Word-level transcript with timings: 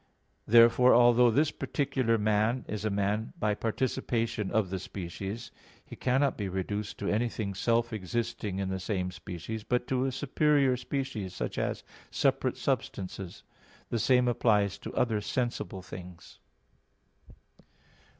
Therefore 0.47 0.95
although 0.95 1.29
this 1.29 1.51
particular 1.51 2.17
man 2.17 2.65
is 2.67 2.83
a 2.83 2.89
man 2.89 3.33
by 3.37 3.53
participation 3.53 4.49
of 4.49 4.71
the 4.71 4.79
species, 4.79 5.51
he 5.85 5.95
cannot 5.95 6.35
be 6.39 6.49
reduced 6.49 6.97
to 6.97 7.07
anything 7.07 7.53
self 7.53 7.93
existing 7.93 8.57
in 8.57 8.69
the 8.69 8.79
same 8.79 9.11
species, 9.11 9.63
but 9.63 9.85
to 9.89 10.05
a 10.05 10.11
superior 10.11 10.75
species, 10.75 11.35
such 11.35 11.59
as 11.59 11.83
separate 12.09 12.57
substances. 12.57 13.43
The 13.91 13.99
same 13.99 14.27
applies 14.27 14.79
to 14.79 14.93
other 14.95 15.21
sensible 15.21 15.83
things. 15.83 16.39